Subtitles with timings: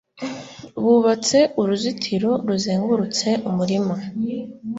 [0.83, 3.95] Bubatse uruzitiro ruzengurutse umurima.